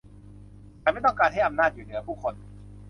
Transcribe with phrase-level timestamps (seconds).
[0.83, 2.33] ฉันไม่ต้องการให้อำนาจอยู่เหนือผู้คน